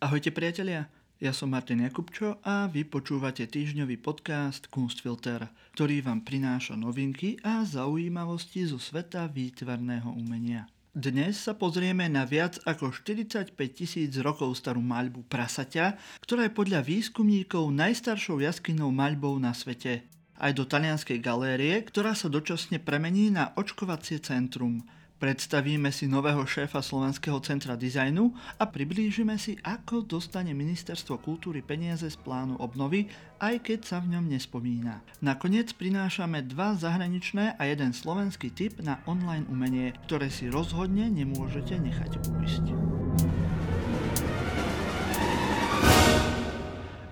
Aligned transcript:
Ahojte 0.00 0.32
priatelia, 0.32 0.88
ja 1.20 1.28
som 1.28 1.52
Martin 1.52 1.84
Jakubčo 1.84 2.40
a 2.40 2.64
vy 2.72 2.88
počúvate 2.88 3.44
týždňový 3.44 4.00
podcast 4.00 4.64
Kunstfilter, 4.72 5.44
ktorý 5.76 6.00
vám 6.00 6.24
prináša 6.24 6.72
novinky 6.72 7.36
a 7.44 7.68
zaujímavosti 7.68 8.64
zo 8.64 8.80
sveta 8.80 9.28
výtvarného 9.28 10.08
umenia. 10.08 10.64
Dnes 10.96 11.44
sa 11.44 11.52
pozrieme 11.52 12.08
na 12.08 12.24
viac 12.24 12.56
ako 12.64 12.96
45 12.96 13.52
tisíc 13.76 14.16
rokov 14.24 14.56
starú 14.56 14.80
maľbu 14.80 15.28
Prasaťa, 15.28 16.00
ktorá 16.24 16.48
je 16.48 16.56
podľa 16.56 16.80
výskumníkov 16.80 17.68
najstaršou 17.68 18.40
jaskynou 18.40 18.88
maľbou 18.88 19.36
na 19.36 19.52
svete. 19.52 20.08
Aj 20.40 20.52
do 20.56 20.64
talianskej 20.64 21.20
galérie, 21.20 21.76
ktorá 21.84 22.16
sa 22.16 22.32
dočasne 22.32 22.80
premení 22.80 23.28
na 23.28 23.52
očkovacie 23.52 24.16
centrum– 24.24 24.80
Predstavíme 25.20 25.92
si 25.92 26.08
nového 26.08 26.48
šéfa 26.48 26.80
Slovenského 26.80 27.36
centra 27.44 27.76
dizajnu 27.76 28.32
a 28.56 28.64
priblížime 28.64 29.36
si, 29.36 29.52
ako 29.60 30.08
dostane 30.08 30.56
Ministerstvo 30.56 31.20
kultúry 31.20 31.60
peniaze 31.60 32.08
z 32.08 32.16
plánu 32.24 32.56
obnovy, 32.56 33.04
aj 33.36 33.60
keď 33.60 33.78
sa 33.84 33.96
v 34.00 34.16
ňom 34.16 34.32
nespomína. 34.32 35.04
Nakoniec 35.20 35.76
prinášame 35.76 36.40
dva 36.48 36.72
zahraničné 36.72 37.60
a 37.60 37.62
jeden 37.68 37.92
slovenský 37.92 38.48
tip 38.48 38.80
na 38.80 39.04
online 39.04 39.44
umenie, 39.52 39.92
ktoré 40.08 40.32
si 40.32 40.48
rozhodne 40.48 41.12
nemôžete 41.12 41.76
nechať 41.76 42.16
ujsť. 42.40 42.64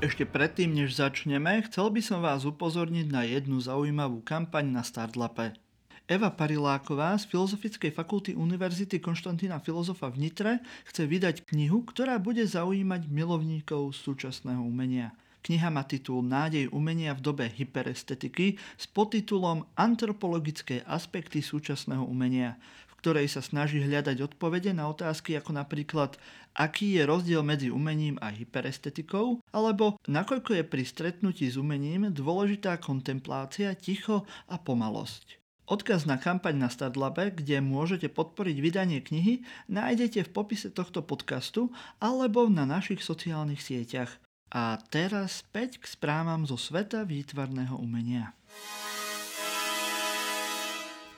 Ešte 0.01 0.25
predtým, 0.25 0.73
než 0.73 0.97
začneme, 0.97 1.61
chcel 1.69 1.93
by 1.93 2.01
som 2.01 2.25
vás 2.25 2.49
upozorniť 2.49 3.07
na 3.13 3.29
jednu 3.29 3.61
zaujímavú 3.61 4.25
kampaň 4.25 4.65
na 4.73 4.81
Startlape. 4.81 5.68
Eva 6.09 6.33
Pariláková 6.33 7.21
z 7.21 7.29
Filozofickej 7.29 7.93
fakulty 7.93 8.33
Univerzity 8.33 8.97
Konštantína 8.97 9.61
Filozofa 9.61 10.09
v 10.09 10.25
Nitre 10.25 10.65
chce 10.89 11.05
vydať 11.05 11.45
knihu, 11.53 11.85
ktorá 11.85 12.17
bude 12.17 12.41
zaujímať 12.49 13.13
milovníkov 13.13 13.93
súčasného 13.93 14.65
umenia. 14.65 15.13
Kniha 15.45 15.69
má 15.69 15.85
titul 15.85 16.25
Nádej 16.25 16.73
umenia 16.73 17.13
v 17.13 17.21
dobe 17.21 17.45
hyperestetiky 17.53 18.57
s 18.57 18.89
podtitulom 18.89 19.69
Antropologické 19.77 20.81
aspekty 20.89 21.45
súčasného 21.45 22.09
umenia, 22.09 22.57
v 22.89 23.05
ktorej 23.05 23.29
sa 23.29 23.45
snaží 23.45 23.77
hľadať 23.85 24.33
odpovede 24.33 24.73
na 24.73 24.89
otázky 24.89 25.37
ako 25.37 25.61
napríklad 25.61 26.17
aký 26.57 26.97
je 26.97 27.05
rozdiel 27.05 27.45
medzi 27.45 27.69
umením 27.69 28.17
a 28.25 28.33
hyperestetikou, 28.33 29.45
alebo 29.53 30.01
nakoľko 30.09 30.57
je 30.57 30.65
pri 30.65 30.89
stretnutí 30.89 31.53
s 31.53 31.61
umením 31.61 32.09
dôležitá 32.09 32.81
kontemplácia, 32.81 33.77
ticho 33.77 34.25
a 34.49 34.57
pomalosť. 34.57 35.48
Odkaz 35.69 36.09
na 36.09 36.17
kampaň 36.17 36.57
na 36.57 36.73
Startlabe, 36.73 37.29
kde 37.29 37.61
môžete 37.61 38.09
podporiť 38.09 38.57
vydanie 38.57 39.05
knihy, 39.05 39.45
nájdete 39.69 40.25
v 40.25 40.33
popise 40.33 40.73
tohto 40.73 41.05
podcastu 41.05 41.69
alebo 42.01 42.49
na 42.49 42.65
našich 42.65 43.05
sociálnych 43.05 43.61
sieťach. 43.61 44.09
A 44.49 44.81
teraz 44.89 45.45
späť 45.45 45.77
k 45.77 45.85
správam 45.85 46.49
zo 46.49 46.57
sveta 46.57 47.05
výtvarného 47.05 47.77
umenia. 47.77 48.33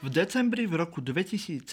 V 0.03 0.11
decembri 0.11 0.67
v 0.67 0.83
roku 0.83 0.99
2017 0.99 1.63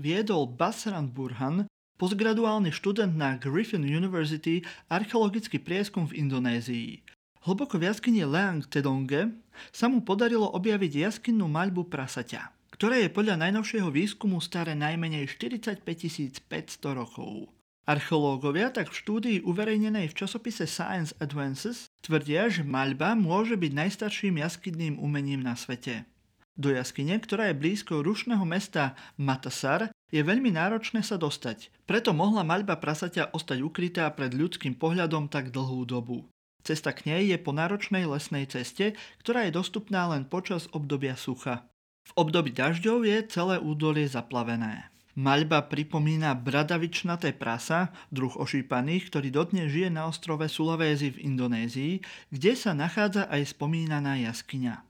viedol 0.00 0.48
Basran 0.56 1.12
Burhan, 1.12 1.68
postgraduálny 2.00 2.72
študent 2.72 3.12
na 3.12 3.36
Griffin 3.36 3.84
University, 3.84 4.64
archeologický 4.88 5.60
prieskum 5.60 6.08
v 6.08 6.16
Indonézii. 6.16 7.04
Hlboko 7.44 7.76
v 7.76 7.92
jaskyni 7.92 8.24
Leang 8.24 8.64
Tedonge 8.64 9.43
sa 9.74 9.86
mu 9.90 10.02
podarilo 10.02 10.50
objaviť 10.52 11.08
jaskinnú 11.08 11.50
maľbu 11.50 11.86
prasaťa, 11.88 12.52
ktoré 12.74 13.06
je 13.06 13.14
podľa 13.14 13.40
najnovšieho 13.44 13.88
výskumu 13.90 14.42
staré 14.42 14.74
najmenej 14.74 15.30
45 15.30 15.84
500 15.84 16.98
rokov. 16.98 17.48
Archeológovia 17.84 18.72
tak 18.72 18.88
v 18.88 18.96
štúdii 18.96 19.38
uverejnenej 19.44 20.08
v 20.08 20.16
časopise 20.16 20.64
Science 20.64 21.12
Advances 21.20 21.92
tvrdia, 22.00 22.48
že 22.48 22.64
maľba 22.64 23.12
môže 23.12 23.60
byť 23.60 23.72
najstarším 23.76 24.40
jaskynným 24.40 24.96
umením 24.96 25.44
na 25.44 25.52
svete. 25.52 26.08
Do 26.56 26.72
jaskyne, 26.72 27.18
ktorá 27.20 27.50
je 27.50 27.60
blízko 27.60 28.00
rušného 28.00 28.46
mesta 28.48 28.96
Matasar, 29.20 29.92
je 30.08 30.22
veľmi 30.22 30.54
náročné 30.54 31.02
sa 31.02 31.18
dostať. 31.18 31.68
Preto 31.84 32.14
mohla 32.14 32.46
maľba 32.46 32.78
prasaťa 32.78 33.34
ostať 33.34 33.58
ukrytá 33.60 34.06
pred 34.14 34.30
ľudským 34.30 34.78
pohľadom 34.78 35.26
tak 35.28 35.50
dlhú 35.50 35.82
dobu. 35.84 36.24
Cesta 36.64 36.96
k 36.96 37.12
nej 37.12 37.28
je 37.28 37.36
po 37.36 37.52
náročnej 37.52 38.08
lesnej 38.08 38.48
ceste, 38.48 38.96
ktorá 39.20 39.44
je 39.44 39.52
dostupná 39.52 40.08
len 40.08 40.24
počas 40.24 40.64
obdobia 40.72 41.12
sucha. 41.12 41.68
V 42.08 42.12
období 42.16 42.56
dažďov 42.56 43.04
je 43.04 43.18
celé 43.28 43.56
údolie 43.60 44.08
zaplavené. 44.08 44.88
Maľba 45.14 45.70
pripomína 45.70 46.34
bradavičnaté 46.34 47.38
prasa, 47.38 47.94
druh 48.10 48.34
ošípaných, 48.34 49.12
ktorý 49.12 49.28
dodnes 49.30 49.70
žije 49.70 49.92
na 49.92 50.10
ostrove 50.10 50.42
Sulawesi 50.50 51.14
v 51.14 51.22
Indonézii, 51.30 51.94
kde 52.34 52.52
sa 52.58 52.74
nachádza 52.74 53.30
aj 53.30 53.54
spomínaná 53.54 54.18
jaskyňa. 54.26 54.82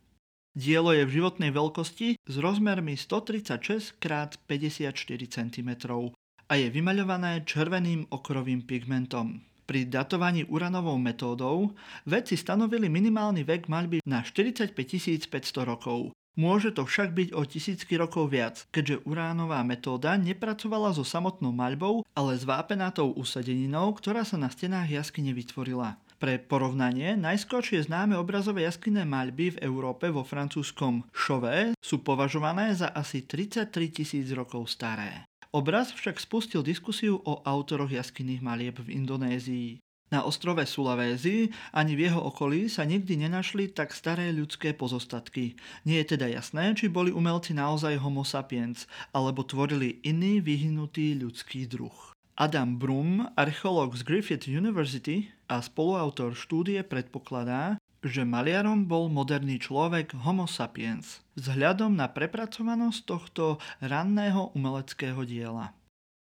Dielo 0.54 0.94
je 0.94 1.04
v 1.04 1.14
životnej 1.20 1.50
veľkosti 1.50 2.08
s 2.16 2.34
rozmermi 2.38 2.94
136 2.96 3.98
x 3.98 4.38
54 4.46 4.94
cm 5.26 5.70
a 6.46 6.52
je 6.54 6.66
vymaľované 6.70 7.42
červeným 7.44 8.06
okrovým 8.08 8.62
pigmentom. 8.62 9.42
Pri 9.64 9.88
datovaní 9.88 10.44
uranovou 10.44 11.00
metódou 11.00 11.72
vedci 12.04 12.36
stanovili 12.36 12.92
minimálny 12.92 13.48
vek 13.48 13.64
maľby 13.72 14.04
na 14.04 14.20
45 14.20 14.76
500 14.76 15.64
rokov. 15.64 16.12
Môže 16.34 16.74
to 16.74 16.82
však 16.82 17.14
byť 17.14 17.28
o 17.30 17.46
tisícky 17.46 17.94
rokov 17.94 18.34
viac, 18.34 18.66
keďže 18.74 19.06
uránová 19.06 19.62
metóda 19.62 20.18
nepracovala 20.18 20.90
so 20.90 21.06
samotnou 21.06 21.54
maľbou, 21.54 22.02
ale 22.10 22.34
s 22.34 22.42
vápenatou 22.42 23.14
usadeninou, 23.14 23.94
ktorá 23.94 24.26
sa 24.26 24.34
na 24.34 24.50
stenách 24.50 24.90
jaskyne 24.90 25.30
vytvorila. 25.30 25.94
Pre 26.18 26.40
porovnanie, 26.42 27.14
najskôršie 27.14 27.86
známe 27.86 28.18
obrazové 28.18 28.66
jaskyné 28.66 29.06
maľby 29.06 29.54
v 29.54 29.60
Európe 29.62 30.10
vo 30.10 30.26
francúzskom 30.26 31.06
Chauvet 31.14 31.78
sú 31.78 32.02
považované 32.02 32.74
za 32.74 32.90
asi 32.90 33.22
33 33.22 33.70
tisíc 33.94 34.26
rokov 34.34 34.66
staré. 34.66 35.28
Obraz 35.54 35.94
však 35.94 36.18
spustil 36.18 36.66
diskusiu 36.66 37.22
o 37.22 37.38
autoroch 37.46 37.94
jaskinných 37.94 38.42
malieb 38.42 38.74
v 38.82 38.98
Indonézii. 38.98 39.78
Na 40.10 40.26
ostrove 40.26 40.66
Sulawesi 40.66 41.54
ani 41.70 41.94
v 41.94 42.10
jeho 42.10 42.26
okolí 42.26 42.66
sa 42.66 42.82
nikdy 42.82 43.22
nenašli 43.22 43.70
tak 43.70 43.94
staré 43.94 44.34
ľudské 44.34 44.74
pozostatky. 44.74 45.54
Nie 45.86 46.02
je 46.02 46.18
teda 46.18 46.26
jasné, 46.26 46.74
či 46.74 46.90
boli 46.90 47.14
umelci 47.14 47.54
naozaj 47.54 48.02
homo 48.02 48.26
sapiens, 48.26 48.90
alebo 49.14 49.46
tvorili 49.46 50.02
iný 50.02 50.42
vyhnutý 50.42 51.22
ľudský 51.22 51.70
druh. 51.70 51.94
Adam 52.34 52.74
Brum, 52.74 53.22
archeológ 53.38 53.94
z 53.94 54.02
Griffith 54.02 54.50
University 54.50 55.30
a 55.46 55.62
spoluautor 55.62 56.34
štúdie 56.34 56.82
predpokladá, 56.82 57.78
že 58.04 58.28
maliarom 58.28 58.84
bol 58.84 59.08
moderný 59.08 59.56
človek 59.56 60.12
Homo 60.28 60.44
sapiens 60.44 61.24
vzhľadom 61.40 61.96
na 61.96 62.12
prepracovanosť 62.12 63.00
tohto 63.08 63.56
ranného 63.80 64.52
umeleckého 64.52 65.24
diela. 65.24 65.72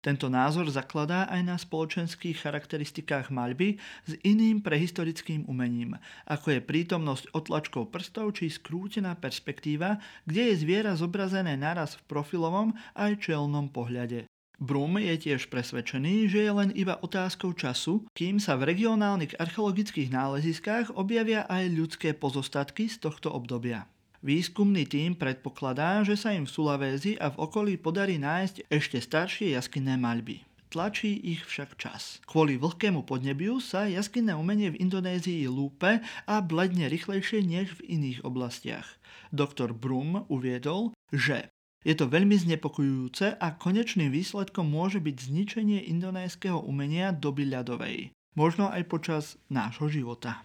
Tento 0.01 0.33
názor 0.33 0.65
zakladá 0.73 1.29
aj 1.29 1.41
na 1.45 1.57
spoločenských 1.61 2.41
charakteristikách 2.41 3.29
maľby 3.29 3.77
s 4.09 4.17
iným 4.25 4.65
prehistorickým 4.65 5.45
umením, 5.45 5.93
ako 6.25 6.57
je 6.57 6.61
prítomnosť 6.65 7.25
otlačkov 7.37 7.93
prstov 7.93 8.33
či 8.41 8.49
skrútená 8.49 9.13
perspektíva, 9.13 10.01
kde 10.25 10.53
je 10.53 10.65
zviera 10.65 10.97
zobrazené 10.97 11.53
naraz 11.61 12.01
v 12.01 12.17
profilovom 12.17 12.73
aj 12.97 13.29
čelnom 13.29 13.69
pohľade. 13.69 14.30
Brum 14.61 15.01
je 15.01 15.17
tiež 15.17 15.49
presvedčený, 15.49 16.29
že 16.29 16.45
je 16.45 16.53
len 16.53 16.69
iba 16.77 17.01
otázkou 17.01 17.57
času, 17.57 18.05
kým 18.13 18.37
sa 18.37 18.61
v 18.61 18.69
regionálnych 18.77 19.41
archeologických 19.41 20.13
náleziskách 20.13 20.93
objavia 21.01 21.49
aj 21.49 21.65
ľudské 21.73 22.13
pozostatky 22.13 22.93
z 22.93 23.01
tohto 23.01 23.33
obdobia. 23.33 23.89
Výskumný 24.21 24.85
tím 24.85 25.17
predpokladá, 25.17 26.05
že 26.05 26.13
sa 26.13 26.37
im 26.37 26.45
v 26.45 26.53
Sulavézi 26.53 27.17
a 27.17 27.33
v 27.33 27.41
okolí 27.41 27.81
podarí 27.81 28.21
nájsť 28.21 28.69
ešte 28.69 29.01
staršie 29.01 29.57
jaskinné 29.57 29.97
maľby. 29.97 30.45
Tlačí 30.69 31.17
ich 31.25 31.41
však 31.49 31.81
čas. 31.81 32.21
Kvôli 32.29 32.61
vlhkému 32.61 33.09
podnebiu 33.09 33.65
sa 33.65 33.89
jaskinné 33.89 34.37
umenie 34.37 34.77
v 34.77 34.87
Indonézii 34.87 35.49
lúpe 35.49 36.05
a 36.05 36.35
bledne 36.45 36.85
rýchlejšie 36.93 37.41
než 37.43 37.81
v 37.81 37.97
iných 37.97 38.29
oblastiach. 38.29 38.87
Doktor 39.33 39.73
Brum 39.73 40.29
uviedol, 40.29 40.93
že 41.11 41.49
je 41.81 41.95
to 41.97 42.13
veľmi 42.13 42.37
znepokojujúce 42.37 43.41
a 43.41 43.47
konečným 43.57 44.13
výsledkom 44.13 44.69
môže 44.69 45.01
byť 45.01 45.17
zničenie 45.33 45.89
indonéského 45.89 46.61
umenia 46.61 47.13
doby 47.13 47.49
ľadovej. 47.49 48.13
Možno 48.37 48.69
aj 48.69 48.83
počas 48.87 49.25
nášho 49.49 49.89
života. 49.89 50.45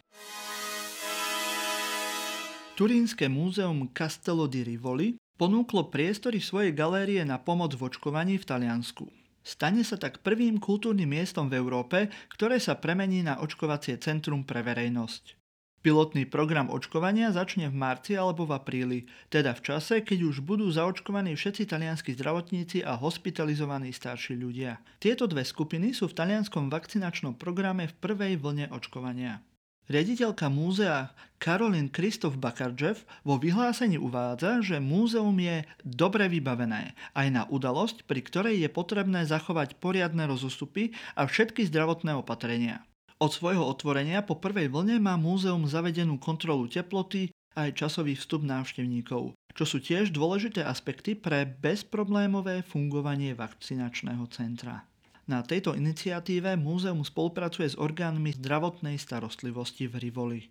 Turínske 2.75 3.31
múzeum 3.31 3.87
Castello 3.95 4.51
di 4.51 4.63
Rivoli 4.63 5.15
ponúklo 5.39 5.91
priestory 5.91 6.43
svojej 6.43 6.75
galérie 6.75 7.23
na 7.23 7.39
pomoc 7.39 7.71
v 7.75 7.87
očkovaní 7.87 8.35
v 8.35 8.47
Taliansku. 8.47 9.07
Stane 9.45 9.85
sa 9.85 9.95
tak 9.95 10.25
prvým 10.25 10.57
kultúrnym 10.57 11.07
miestom 11.07 11.47
v 11.47 11.61
Európe, 11.61 12.09
ktoré 12.33 12.57
sa 12.57 12.81
premení 12.81 13.21
na 13.21 13.37
očkovacie 13.39 14.01
centrum 14.01 14.41
pre 14.41 14.65
verejnosť. 14.65 15.44
Pilotný 15.85 16.25
program 16.25 16.73
očkovania 16.73 17.29
začne 17.29 17.69
v 17.69 17.77
marci 17.77 18.17
alebo 18.17 18.41
v 18.49 18.57
apríli, 18.57 18.99
teda 19.29 19.53
v 19.53 19.61
čase, 19.69 20.01
keď 20.01 20.33
už 20.33 20.41
budú 20.41 20.65
zaočkovaní 20.65 21.37
všetci 21.37 21.69
talianskí 21.69 22.17
zdravotníci 22.17 22.81
a 22.81 22.97
hospitalizovaní 22.97 23.93
starší 23.93 24.33
ľudia. 24.33 24.81
Tieto 24.97 25.29
dve 25.29 25.45
skupiny 25.45 25.93
sú 25.93 26.09
v 26.09 26.17
talianskom 26.17 26.73
vakcinačnom 26.73 27.37
programe 27.37 27.85
v 27.85 27.93
prvej 28.01 28.33
vlne 28.41 28.73
očkovania. 28.73 29.45
Riaditeľka 29.85 30.49
múzea 30.49 31.13
Karolin 31.37 31.93
Kristof 31.93 32.41
Bakardžev 32.41 33.05
vo 33.21 33.37
vyhlásení 33.37 34.01
uvádza, 34.01 34.65
že 34.65 34.81
múzeum 34.81 35.37
je 35.37 35.69
dobre 35.85 36.25
vybavené 36.25 36.97
aj 37.13 37.27
na 37.29 37.45
udalosť, 37.45 38.09
pri 38.09 38.25
ktorej 38.25 38.57
je 38.57 38.73
potrebné 38.73 39.29
zachovať 39.29 39.77
poriadne 39.77 40.25
rozostupy 40.25 40.97
a 41.13 41.29
všetky 41.29 41.61
zdravotné 41.69 42.17
opatrenia. 42.17 42.81
Od 43.15 43.31
svojho 43.31 43.63
otvorenia 43.63 44.19
po 44.27 44.35
prvej 44.35 44.67
vlne 44.67 44.99
má 44.99 45.15
múzeum 45.15 45.63
zavedenú 45.63 46.19
kontrolu 46.19 46.67
teploty 46.67 47.31
a 47.55 47.71
aj 47.71 47.79
časový 47.79 48.19
vstup 48.19 48.43
návštevníkov, 48.43 49.31
čo 49.55 49.63
sú 49.63 49.79
tiež 49.79 50.11
dôležité 50.11 50.67
aspekty 50.67 51.15
pre 51.15 51.47
bezproblémové 51.47 52.59
fungovanie 52.67 53.31
vakcinačného 53.31 54.27
centra. 54.27 54.83
Na 55.31 55.41
tejto 55.47 55.73
iniciatíve 55.79 56.59
múzeum 56.59 57.01
spolupracuje 57.07 57.71
s 57.71 57.79
orgánmi 57.79 58.35
zdravotnej 58.35 58.99
starostlivosti 58.99 59.87
v 59.87 59.95
Rivoli. 59.95 60.41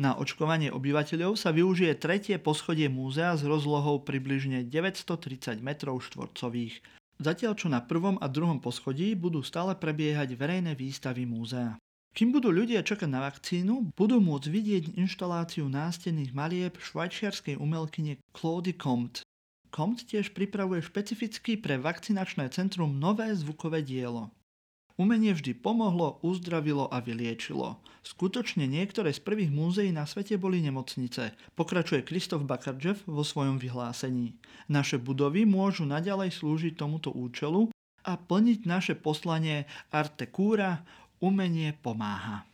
Na 0.00 0.16
očkovanie 0.16 0.72
obyvateľov 0.72 1.36
sa 1.36 1.52
využije 1.52 2.00
tretie 2.00 2.40
poschodie 2.40 2.88
múzea 2.88 3.36
s 3.36 3.44
rozlohou 3.44 4.00
približne 4.04 4.64
930 4.64 5.60
m 5.60 5.70
štvorcových. 5.76 6.74
Zatiaľ 7.16 7.52
čo 7.56 7.68
na 7.68 7.84
prvom 7.84 8.16
a 8.20 8.28
druhom 8.28 8.60
poschodí 8.60 9.12
budú 9.16 9.40
stále 9.40 9.76
prebiehať 9.76 10.36
verejné 10.36 10.76
výstavy 10.76 11.24
múzea. 11.28 11.76
Kým 12.16 12.32
budú 12.32 12.48
ľudia 12.48 12.80
čakať 12.80 13.12
na 13.12 13.20
vakcínu, 13.28 13.92
budú 13.92 14.24
môcť 14.24 14.48
vidieť 14.48 14.84
inštaláciu 14.96 15.68
nástenných 15.68 16.32
malieb 16.32 16.72
švajčiarskej 16.80 17.60
umelkyne 17.60 18.16
Claude 18.32 18.72
Comte. 18.72 19.20
Comte 19.68 20.08
tiež 20.08 20.32
pripravuje 20.32 20.80
špecificky 20.80 21.60
pre 21.60 21.76
vakcinačné 21.76 22.48
centrum 22.56 22.96
nové 22.96 23.28
zvukové 23.36 23.84
dielo. 23.84 24.32
Umenie 24.96 25.36
vždy 25.36 25.60
pomohlo, 25.60 26.16
uzdravilo 26.24 26.88
a 26.88 27.04
vyliečilo. 27.04 27.84
Skutočne 28.00 28.64
niektoré 28.64 29.12
z 29.12 29.20
prvých 29.20 29.52
múzeí 29.52 29.92
na 29.92 30.08
svete 30.08 30.40
boli 30.40 30.64
nemocnice, 30.64 31.36
pokračuje 31.52 32.00
Kristof 32.00 32.48
Bakardžev 32.48 33.04
vo 33.04 33.20
svojom 33.20 33.60
vyhlásení. 33.60 34.40
Naše 34.72 34.96
budovy 34.96 35.44
môžu 35.44 35.84
naďalej 35.84 36.32
slúžiť 36.32 36.80
tomuto 36.80 37.12
účelu 37.12 37.68
a 38.08 38.16
plniť 38.16 38.64
naše 38.64 38.94
poslanie 38.96 39.68
Arte 39.92 40.32
Cura, 40.32 40.80
Umenie 41.26 41.74
pomáha. 41.82 42.46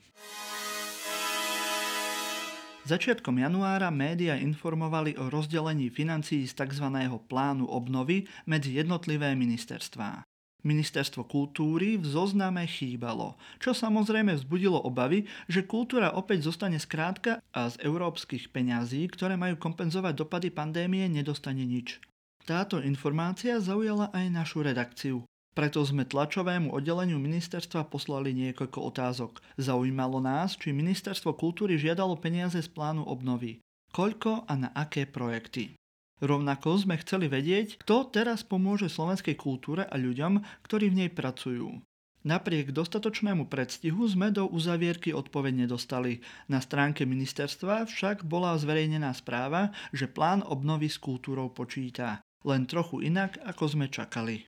Začiatkom 2.88 3.36
januára 3.36 3.92
média 3.92 4.40
informovali 4.40 5.12
o 5.20 5.28
rozdelení 5.28 5.92
financií 5.92 6.48
z 6.48 6.56
tzv. 6.56 6.88
plánu 7.28 7.68
obnovy 7.68 8.24
medzi 8.48 8.80
jednotlivé 8.80 9.36
ministerstvá. 9.36 10.24
Ministerstvo 10.64 11.28
kultúry 11.28 12.00
v 12.00 12.06
zozname 12.16 12.64
chýbalo, 12.64 13.36
čo 13.60 13.76
samozrejme 13.76 14.40
vzbudilo 14.40 14.80
obavy, 14.80 15.28
že 15.52 15.68
kultúra 15.68 16.16
opäť 16.16 16.48
zostane 16.48 16.80
skrátka 16.80 17.44
a 17.52 17.68
z 17.68 17.76
európskych 17.84 18.56
peňazí, 18.56 19.04
ktoré 19.12 19.36
majú 19.36 19.60
kompenzovať 19.60 20.16
dopady 20.16 20.48
pandémie, 20.48 21.04
nedostane 21.12 21.68
nič. 21.68 22.00
Táto 22.48 22.80
informácia 22.80 23.60
zaujala 23.60 24.08
aj 24.16 24.32
našu 24.32 24.64
redakciu. 24.64 25.28
Preto 25.52 25.84
sme 25.84 26.08
tlačovému 26.08 26.72
oddeleniu 26.72 27.20
ministerstva 27.20 27.84
poslali 27.92 28.32
niekoľko 28.32 28.78
otázok. 28.88 29.32
Zaujímalo 29.60 30.16
nás, 30.24 30.56
či 30.56 30.72
ministerstvo 30.72 31.36
kultúry 31.36 31.76
žiadalo 31.76 32.16
peniaze 32.16 32.56
z 32.56 32.68
plánu 32.72 33.04
obnovy. 33.04 33.60
Koľko 33.92 34.48
a 34.48 34.52
na 34.56 34.72
aké 34.72 35.04
projekty. 35.04 35.76
Rovnako 36.24 36.80
sme 36.80 36.96
chceli 37.04 37.28
vedieť, 37.28 37.82
kto 37.84 38.08
teraz 38.08 38.40
pomôže 38.46 38.88
slovenskej 38.88 39.36
kultúre 39.36 39.84
a 39.84 40.00
ľuďom, 40.00 40.40
ktorí 40.64 40.88
v 40.88 41.04
nej 41.04 41.10
pracujú. 41.12 41.84
Napriek 42.22 42.70
dostatočnému 42.70 43.50
predstihu 43.50 44.06
sme 44.06 44.30
do 44.30 44.46
uzavierky 44.46 45.10
odpoveď 45.10 45.66
nedostali. 45.66 46.22
Na 46.46 46.62
stránke 46.62 47.02
ministerstva 47.02 47.90
však 47.90 48.22
bola 48.22 48.54
zverejnená 48.54 49.10
správa, 49.10 49.74
že 49.90 50.06
plán 50.06 50.46
obnovy 50.46 50.86
s 50.86 51.02
kultúrou 51.02 51.50
počíta. 51.50 52.22
Len 52.46 52.70
trochu 52.70 53.02
inak, 53.02 53.42
ako 53.42 53.74
sme 53.74 53.90
čakali. 53.90 54.46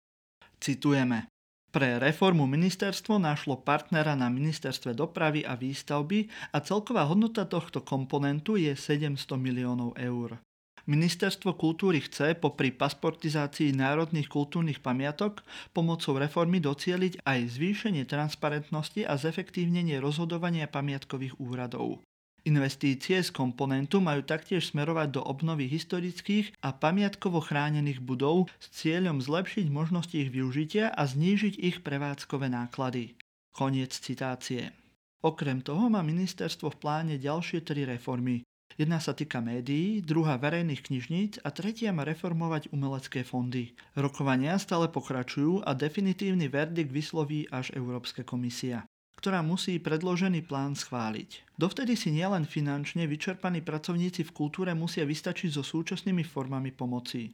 Citujeme. 0.64 1.28
Pre 1.68 2.00
reformu 2.00 2.48
ministerstvo 2.48 3.20
našlo 3.20 3.60
partnera 3.60 4.16
na 4.16 4.32
ministerstve 4.32 4.96
dopravy 4.96 5.44
a 5.44 5.60
výstavby 5.60 6.32
a 6.56 6.64
celková 6.64 7.04
hodnota 7.04 7.44
tohto 7.44 7.84
komponentu 7.84 8.56
je 8.56 8.72
700 8.72 9.12
miliónov 9.36 9.92
eur. 10.00 10.40
Ministerstvo 10.88 11.60
kultúry 11.60 12.00
chce 12.00 12.32
popri 12.32 12.72
pasportizácii 12.72 13.76
národných 13.76 14.24
kultúrnych 14.24 14.80
pamiatok 14.80 15.44
pomocou 15.76 16.16
reformy 16.16 16.64
docieliť 16.64 17.20
aj 17.28 17.40
zvýšenie 17.60 18.08
transparentnosti 18.08 19.04
a 19.04 19.20
zefektívnenie 19.20 20.00
rozhodovania 20.00 20.64
pamiatkových 20.64 21.36
úradov. 21.44 22.00
Investície 22.44 23.24
z 23.24 23.32
komponentu 23.32 24.04
majú 24.04 24.20
taktiež 24.20 24.68
smerovať 24.68 25.16
do 25.16 25.24
obnovy 25.24 25.64
historických 25.64 26.52
a 26.60 26.76
pamiatkovo 26.76 27.40
chránených 27.40 28.04
budov 28.04 28.52
s 28.60 28.68
cieľom 28.68 29.24
zlepšiť 29.24 29.72
možnosti 29.72 30.12
ich 30.12 30.28
využitia 30.28 30.92
a 30.92 31.08
znížiť 31.08 31.56
ich 31.56 31.80
prevádzkové 31.80 32.52
náklady. 32.52 33.16
Koniec 33.56 33.96
citácie. 33.96 34.76
Okrem 35.24 35.64
toho 35.64 35.88
má 35.88 36.04
ministerstvo 36.04 36.68
v 36.76 36.80
pláne 36.84 37.14
ďalšie 37.16 37.64
tri 37.64 37.88
reformy. 37.88 38.44
Jedna 38.76 39.00
sa 39.00 39.16
týka 39.16 39.40
médií, 39.40 40.04
druhá 40.04 40.36
verejných 40.36 40.84
knižníc 40.84 41.40
a 41.40 41.48
tretia 41.48 41.96
má 41.96 42.04
reformovať 42.04 42.68
umelecké 42.76 43.24
fondy. 43.24 43.72
Rokovania 43.96 44.60
stále 44.60 44.92
pokračujú 44.92 45.64
a 45.64 45.72
definitívny 45.72 46.52
verdikt 46.52 46.92
vysloví 46.92 47.48
až 47.48 47.72
Európska 47.72 48.20
komisia 48.20 48.84
ktorá 49.18 49.40
musí 49.40 49.78
predložený 49.78 50.44
plán 50.44 50.74
schváliť. 50.74 51.56
Dovtedy 51.56 51.94
si 51.94 52.10
nielen 52.10 52.44
finančne 52.44 53.06
vyčerpaní 53.06 53.62
pracovníci 53.62 54.26
v 54.26 54.34
kultúre 54.34 54.74
musia 54.74 55.06
vystačiť 55.06 55.54
so 55.54 55.62
súčasnými 55.62 56.26
formami 56.26 56.74
pomoci. 56.74 57.30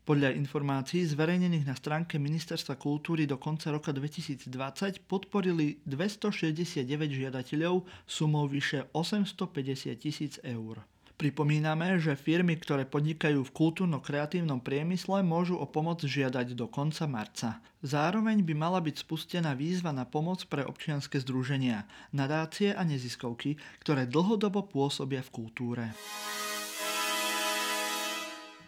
Podľa 0.00 0.34
informácií 0.34 1.06
zverejnených 1.06 1.68
na 1.70 1.76
stránke 1.78 2.18
Ministerstva 2.18 2.74
kultúry 2.80 3.30
do 3.30 3.38
konca 3.38 3.70
roka 3.70 3.94
2020 3.94 5.06
podporili 5.06 5.78
269 5.86 6.82
žiadateľov 7.14 7.86
sumou 8.10 8.50
vyše 8.50 8.90
850 8.90 9.94
tisíc 10.00 10.42
eur. 10.42 10.82
Pripomíname, 11.20 12.00
že 12.00 12.16
firmy, 12.16 12.56
ktoré 12.56 12.88
podnikajú 12.88 13.44
v 13.44 13.52
kultúrno-kreatívnom 13.52 14.64
priemysle, 14.64 15.20
môžu 15.20 15.60
o 15.60 15.68
pomoc 15.68 16.00
žiadať 16.00 16.56
do 16.56 16.64
konca 16.64 17.04
marca. 17.04 17.60
Zároveň 17.84 18.40
by 18.40 18.56
mala 18.56 18.80
byť 18.80 19.04
spustená 19.04 19.52
výzva 19.52 19.92
na 19.92 20.08
pomoc 20.08 20.40
pre 20.48 20.64
občianske 20.64 21.20
združenia, 21.20 21.84
nadácie 22.16 22.72
a 22.72 22.80
neziskovky, 22.88 23.60
ktoré 23.84 24.08
dlhodobo 24.08 24.64
pôsobia 24.64 25.20
v 25.20 25.28
kultúre. 25.28 25.84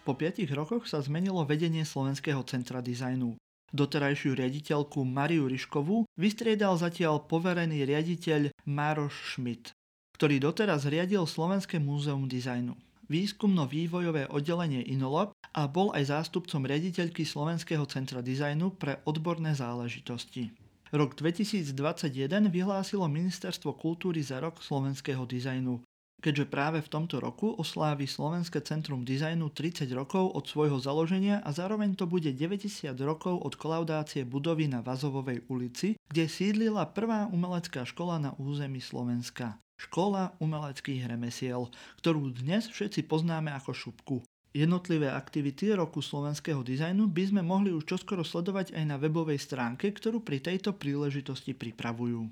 Po 0.05 0.13
5 0.13 0.45
rokoch 0.53 0.85
sa 0.85 1.01
zmenilo 1.01 1.49
vedenie 1.49 1.89
Slovenského 1.89 2.45
centra 2.45 2.85
dizajnu. 2.85 3.33
Doterajšiu 3.73 4.37
riaditeľku 4.37 5.01
Mariu 5.09 5.49
Ryškovú 5.49 6.05
vystriedal 6.21 6.77
zatiaľ 6.77 7.25
poverený 7.25 7.89
riaditeľ 7.89 8.53
Mároš 8.69 9.41
Schmidt 9.41 9.73
ktorý 10.23 10.39
doteraz 10.39 10.87
riadil 10.87 11.27
Slovenské 11.27 11.83
múzeum 11.83 12.31
dizajnu 12.31 12.79
výskumno-vývojové 13.11 14.31
oddelenie 14.31 14.87
Inolob 14.87 15.35
a 15.51 15.67
bol 15.67 15.91
aj 15.99 16.15
zástupcom 16.15 16.63
riaditeľky 16.63 17.27
Slovenského 17.27 17.83
centra 17.91 18.23
dizajnu 18.23 18.71
pre 18.79 19.03
odborné 19.03 19.51
záležitosti. 19.59 20.55
Rok 20.95 21.19
2021 21.19 22.55
vyhlásilo 22.55 23.11
Ministerstvo 23.11 23.75
kultúry 23.75 24.23
za 24.23 24.39
rok 24.39 24.63
slovenského 24.63 25.27
dizajnu, 25.27 25.83
keďže 26.23 26.47
práve 26.47 26.79
v 26.87 26.93
tomto 26.95 27.19
roku 27.19 27.59
oslávi 27.59 28.07
Slovenské 28.07 28.63
centrum 28.63 29.03
dizajnu 29.03 29.51
30 29.51 29.91
rokov 29.91 30.39
od 30.39 30.47
svojho 30.47 30.79
založenia 30.79 31.43
a 31.43 31.51
zároveň 31.51 31.99
to 31.99 32.07
bude 32.07 32.31
90 32.31 32.95
rokov 33.03 33.43
od 33.43 33.59
kolaudácie 33.59 34.23
budovy 34.23 34.71
na 34.71 34.87
Vazovovej 34.87 35.43
ulici, 35.51 35.99
kde 36.07 36.31
sídlila 36.31 36.87
prvá 36.95 37.27
umelecká 37.27 37.83
škola 37.83 38.23
na 38.23 38.31
území 38.39 38.79
Slovenska. 38.79 39.59
Škola 39.83 40.31
umeleckých 40.39 41.11
remesiel, 41.11 41.67
ktorú 41.99 42.31
dnes 42.31 42.71
všetci 42.71 43.03
poznáme 43.11 43.51
ako 43.51 43.75
šupku. 43.75 44.17
Jednotlivé 44.55 45.11
aktivity 45.11 45.75
roku 45.75 45.99
slovenského 45.99 46.63
dizajnu 46.63 47.11
by 47.11 47.25
sme 47.27 47.43
mohli 47.43 47.75
už 47.75 47.91
čoskoro 47.91 48.23
sledovať 48.23 48.79
aj 48.79 48.85
na 48.87 48.95
webovej 48.95 49.43
stránke, 49.43 49.91
ktorú 49.91 50.23
pri 50.23 50.39
tejto 50.39 50.79
príležitosti 50.79 51.51
pripravujú. 51.51 52.31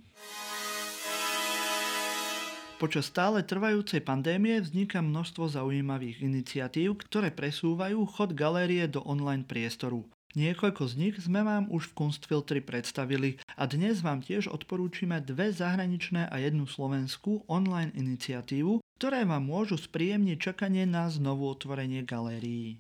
Počas 2.79 3.11
stále 3.11 3.43
trvajúcej 3.43 3.99
pandémie 4.01 4.63
vzniká 4.63 5.03
množstvo 5.03 5.51
zaujímavých 5.51 6.23
iniciatív, 6.23 7.03
ktoré 7.03 7.35
presúvajú 7.35 7.99
chod 8.15 8.33
galérie 8.33 8.87
do 8.87 9.03
online 9.03 9.43
priestoru. 9.43 10.07
Niekoľko 10.39 10.87
z 10.87 10.95
nich 10.95 11.17
sme 11.19 11.43
vám 11.43 11.67
už 11.75 11.91
v 11.91 12.07
Kunstfiltri 12.07 12.63
predstavili 12.63 13.43
a 13.59 13.67
dnes 13.67 13.99
vám 13.99 14.23
tiež 14.23 14.47
odporúčime 14.47 15.19
dve 15.19 15.51
zahraničné 15.51 16.31
a 16.31 16.37
jednu 16.39 16.71
slovenskú 16.71 17.43
online 17.51 17.91
iniciatívu, 17.99 18.79
ktoré 19.03 19.27
vám 19.27 19.51
môžu 19.51 19.75
spríjemniť 19.75 20.39
čakanie 20.39 20.87
na 20.87 21.11
znovu 21.11 21.51
otvorenie 21.51 22.07
galérií. 22.07 22.79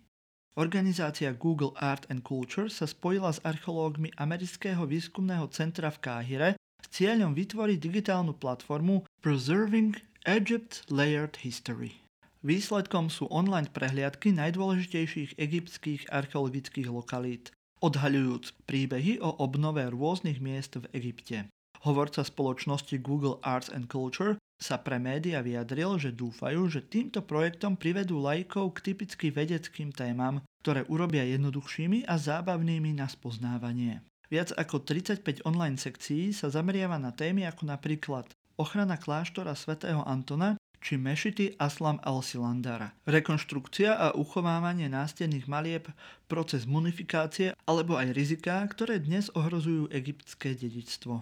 Organizácia 0.54 1.34
Google 1.34 1.74
Art 1.74 2.06
and 2.06 2.22
Culture 2.22 2.70
sa 2.70 2.86
spojila 2.86 3.34
s 3.34 3.42
archeológmi 3.42 4.14
Amerického 4.14 4.86
výskumného 4.86 5.50
centra 5.50 5.90
v 5.90 5.98
Káhire 6.06 6.50
s 6.54 6.86
cieľom 6.94 7.34
vytvoriť 7.34 7.78
digitálnu 7.82 8.38
platformu 8.38 9.02
Preserving 9.26 9.98
Egypt 10.22 10.86
Layered 10.86 11.34
History. 11.42 11.98
Výsledkom 12.40 13.12
sú 13.12 13.28
online 13.28 13.68
prehliadky 13.68 14.32
najdôležitejších 14.32 15.36
egyptských 15.36 16.08
archeologických 16.08 16.88
lokalít, 16.88 17.52
odhaľujúc 17.84 18.64
príbehy 18.64 19.20
o 19.20 19.28
obnove 19.44 19.84
rôznych 19.92 20.40
miest 20.40 20.80
v 20.80 20.88
Egypte. 20.96 21.52
Hovorca 21.84 22.24
spoločnosti 22.24 22.96
Google 23.04 23.36
Arts 23.44 23.68
and 23.68 23.92
Culture 23.92 24.40
sa 24.56 24.80
pre 24.80 24.96
média 24.96 25.44
vyjadril, 25.44 26.00
že 26.00 26.16
dúfajú, 26.16 26.68
že 26.72 26.84
týmto 26.84 27.20
projektom 27.20 27.76
privedú 27.76 28.20
lajkov 28.20 28.72
k 28.76 28.92
typicky 28.92 29.28
vedeckým 29.28 29.92
témam, 29.92 30.40
ktoré 30.64 30.88
urobia 30.88 31.24
jednoduchšími 31.28 32.08
a 32.08 32.16
zábavnými 32.16 32.96
na 32.96 33.08
spoznávanie. 33.08 34.00
Viac 34.32 34.56
ako 34.56 34.84
35 34.84 35.44
online 35.44 35.76
sekcií 35.76 36.32
sa 36.32 36.48
zameriava 36.48 36.96
na 36.96 37.12
témy 37.12 37.44
ako 37.44 37.68
napríklad 37.68 38.28
ochrana 38.60 38.96
kláštora 38.96 39.56
svätého 39.56 40.04
Antona 40.04 40.56
či 40.80 40.96
mešity 40.96 41.60
Aslam 41.60 42.00
al-Silandara, 42.00 42.96
rekonštrukcia 43.04 43.94
a 43.94 44.06
uchovávanie 44.16 44.88
nástenných 44.88 45.46
malieb, 45.46 45.86
proces 46.26 46.64
munifikácie 46.64 47.52
alebo 47.68 48.00
aj 48.00 48.16
riziká, 48.16 48.64
ktoré 48.66 48.98
dnes 48.98 49.28
ohrozujú 49.36 49.92
egyptské 49.92 50.56
dedičstvo. 50.56 51.20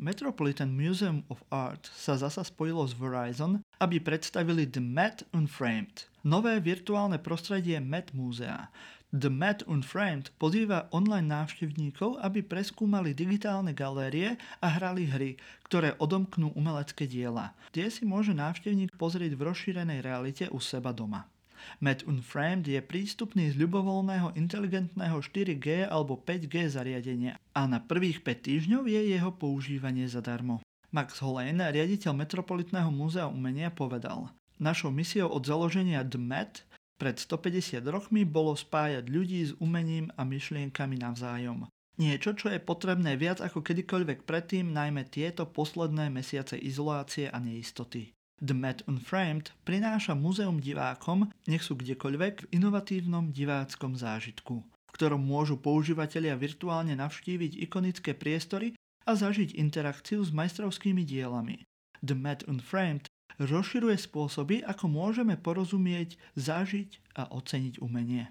Metropolitan 0.00 0.72
Museum 0.72 1.20
of 1.28 1.44
Art 1.52 1.92
sa 1.92 2.16
zasa 2.16 2.40
spojilo 2.40 2.88
s 2.88 2.96
Verizon, 2.96 3.60
aby 3.84 4.00
predstavili 4.00 4.64
The 4.64 4.80
Met 4.80 5.28
Unframed, 5.36 6.08
nové 6.24 6.56
virtuálne 6.62 7.20
prostredie 7.20 7.76
Met 7.84 8.16
Múzea. 8.16 8.72
The 9.10 9.26
Met 9.26 9.66
Unframed 9.66 10.30
pozýva 10.38 10.86
online 10.94 11.26
návštevníkov, 11.26 12.22
aby 12.22 12.46
preskúmali 12.46 13.10
digitálne 13.10 13.74
galérie 13.74 14.38
a 14.62 14.70
hrali 14.70 15.10
hry, 15.10 15.34
ktoré 15.66 15.98
odomknú 15.98 16.54
umelecké 16.54 17.10
diela. 17.10 17.50
Tie 17.74 17.90
si 17.90 18.06
môže 18.06 18.30
návštevník 18.30 18.94
pozrieť 18.94 19.34
v 19.34 19.50
rozšírenej 19.50 20.06
realite 20.06 20.46
u 20.54 20.62
seba 20.62 20.94
doma. 20.94 21.26
Met 21.82 22.06
Unframed 22.06 22.70
je 22.70 22.78
prístupný 22.78 23.50
z 23.50 23.58
ľubovoľného 23.58 24.38
inteligentného 24.38 25.18
4G 25.18 25.90
alebo 25.90 26.14
5G 26.14 26.70
zariadenia 26.70 27.34
a 27.50 27.66
na 27.66 27.82
prvých 27.82 28.22
5 28.22 28.46
týždňov 28.46 28.82
je 28.86 29.10
jeho 29.10 29.34
používanie 29.34 30.06
zadarmo. 30.06 30.62
Max 30.94 31.18
Hollane, 31.18 31.58
riaditeľ 31.74 32.14
Metropolitného 32.14 32.94
múzea 32.94 33.26
umenia, 33.26 33.74
povedal 33.74 34.30
Našou 34.62 34.94
misiou 34.94 35.34
od 35.34 35.42
založenia 35.42 36.06
The 36.06 36.20
Met 36.22 36.62
pred 37.00 37.16
150 37.16 37.80
rokmi 37.88 38.28
bolo 38.28 38.52
spájať 38.52 39.08
ľudí 39.08 39.40
s 39.48 39.56
umením 39.56 40.12
a 40.20 40.28
myšlienkami 40.28 41.00
navzájom. 41.00 41.64
Niečo, 41.96 42.36
čo 42.36 42.52
je 42.52 42.60
potrebné 42.60 43.16
viac 43.16 43.40
ako 43.40 43.64
kedykoľvek 43.64 44.28
predtým, 44.28 44.72
najmä 44.72 45.08
tieto 45.08 45.48
posledné 45.48 46.12
mesiace 46.12 46.60
izolácie 46.60 47.32
a 47.32 47.40
neistoty. 47.40 48.12
The 48.40 48.56
Met 48.56 48.80
Unframed 48.88 49.52
prináša 49.68 50.16
muzeum 50.16 50.64
divákom, 50.64 51.28
nech 51.44 51.60
sú 51.60 51.76
kdekoľvek, 51.76 52.34
v 52.40 52.50
inovatívnom 52.56 53.36
diváckom 53.36 54.00
zážitku, 54.00 54.64
v 54.64 54.92
ktorom 54.96 55.20
môžu 55.20 55.60
používateľia 55.60 56.40
virtuálne 56.40 56.96
navštíviť 56.96 57.60
ikonické 57.68 58.16
priestory 58.16 58.72
a 59.04 59.12
zažiť 59.12 59.60
interakciu 59.60 60.24
s 60.24 60.32
majstrovskými 60.32 61.04
dielami. 61.04 61.68
The 62.00 62.16
Met 62.16 62.48
Unframed 62.48 63.09
rozširuje 63.40 63.96
spôsoby, 63.96 64.60
ako 64.62 64.86
môžeme 64.86 65.34
porozumieť, 65.40 66.20
zažiť 66.36 67.16
a 67.16 67.32
oceniť 67.32 67.80
umenie. 67.80 68.28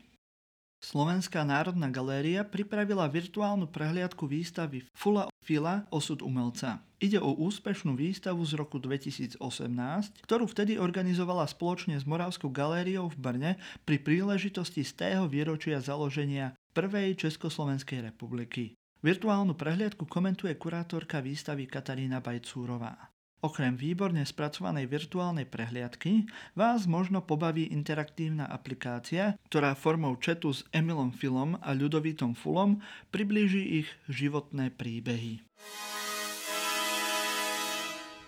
Slovenská 0.79 1.43
národná 1.43 1.91
galéria 1.91 2.47
pripravila 2.47 3.03
virtuálnu 3.11 3.67
prehliadku 3.67 4.23
výstavy 4.23 4.87
Fula 4.95 5.27
Fila 5.43 5.83
Osud 5.91 6.23
umelca. 6.23 6.79
Ide 7.03 7.19
o 7.19 7.35
úspešnú 7.35 7.99
výstavu 7.99 8.39
z 8.47 8.55
roku 8.55 8.79
2018, 8.79 9.43
ktorú 10.23 10.45
vtedy 10.47 10.79
organizovala 10.79 11.43
spoločne 11.51 11.99
s 11.99 12.07
Moravskou 12.07 12.47
galériou 12.47 13.11
v 13.11 13.17
Brne 13.19 13.51
pri 13.83 13.99
príležitosti 13.99 14.87
z 14.87 14.91
tého 14.95 15.27
výročia 15.27 15.83
založenia 15.83 16.55
Prvej 16.71 17.27
Československej 17.27 18.13
republiky. 18.13 18.71
Virtuálnu 19.03 19.59
prehliadku 19.59 20.07
komentuje 20.07 20.55
kurátorka 20.55 21.19
výstavy 21.19 21.67
Katarína 21.67 22.23
Bajcúrová. 22.23 23.18
Okrem 23.39 23.79
výborne 23.79 24.27
spracovanej 24.27 24.91
virtuálnej 24.91 25.47
prehliadky 25.47 26.27
vás 26.59 26.83
možno 26.83 27.23
pobaví 27.23 27.71
interaktívna 27.71 28.43
aplikácia, 28.43 29.39
ktorá 29.47 29.79
formou 29.79 30.19
chatu 30.19 30.51
s 30.51 30.67
Emilom 30.75 31.15
Filom 31.15 31.55
a 31.63 31.71
Ľudovítom 31.71 32.35
Fulom 32.35 32.83
priblíži 33.15 33.79
ich 33.79 33.87
životné 34.11 34.75
príbehy. 34.75 35.39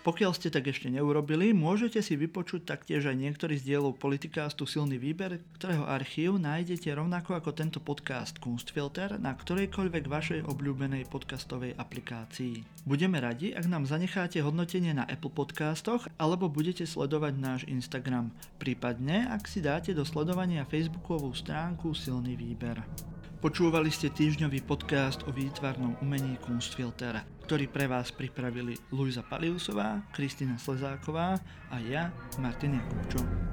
Pokiaľ 0.02 0.34
ste 0.34 0.50
tak 0.50 0.66
ešte 0.66 0.90
neurobili, 0.90 1.54
môžete 1.54 2.02
si 2.02 2.18
vypočuť 2.18 2.66
taktiež 2.66 3.06
aj 3.06 3.14
niektorý 3.22 3.54
z 3.54 3.70
dielov 3.70 4.02
politikástu 4.02 4.66
Silný 4.66 4.98
výber, 4.98 5.38
ktorého 5.54 5.86
archív 5.86 6.42
nájdete 6.42 6.90
rovnako 6.90 7.38
ako 7.38 7.54
tento 7.54 7.78
podcast 7.78 8.42
Kunstfilter 8.42 9.14
na 9.22 9.30
ktorejkoľvek 9.30 10.04
vašej 10.10 10.40
obľúbenej 10.50 11.06
podcastovej 11.06 11.78
aplikácii. 11.78 12.82
Budeme 12.82 13.22
radi, 13.22 13.54
ak 13.54 13.70
nám 13.70 13.86
zanecháte 13.86 14.42
hodnotenie 14.42 14.90
na 14.90 15.06
Apple 15.06 15.30
podcastoch 15.30 16.10
alebo 16.18 16.50
budete 16.50 16.82
sledovať 16.82 17.34
náš 17.38 17.60
Instagram, 17.70 18.34
prípadne 18.58 19.30
ak 19.30 19.46
si 19.46 19.62
dáte 19.62 19.94
do 19.94 20.02
sledovania 20.02 20.66
facebookovú 20.66 21.30
stránku 21.30 21.94
Silný 21.94 22.34
výber. 22.34 22.82
Počúvali 23.42 23.90
ste 23.90 24.06
týždňový 24.06 24.62
podcast 24.70 25.26
o 25.26 25.34
výtvarnom 25.34 25.98
umení 25.98 26.38
Kunstfilter, 26.46 27.26
ktorý 27.42 27.66
pre 27.66 27.90
vás 27.90 28.14
pripravili 28.14 28.78
Luisa 28.94 29.26
Paliusová, 29.26 29.98
Kristina 30.14 30.54
Slezáková 30.62 31.42
a 31.66 31.76
ja, 31.82 32.14
Martin 32.38 32.78
Jakubčov. 32.78 33.51